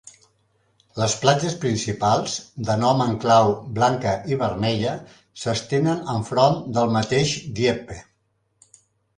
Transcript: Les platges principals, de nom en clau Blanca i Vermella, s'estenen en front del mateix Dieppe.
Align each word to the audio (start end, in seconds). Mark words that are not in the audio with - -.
Les 1.01 1.15
platges 1.25 1.57
principals, 1.65 2.37
de 2.69 2.77
nom 2.83 3.03
en 3.05 3.13
clau 3.25 3.53
Blanca 3.75 4.15
i 4.33 4.39
Vermella, 4.45 4.95
s'estenen 5.43 6.03
en 6.15 6.27
front 6.31 6.59
del 6.79 6.93
mateix 6.97 7.37
Dieppe. 7.61 8.01